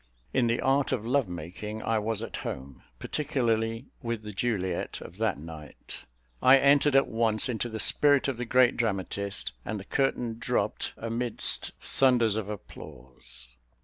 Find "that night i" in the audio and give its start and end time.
5.17-6.57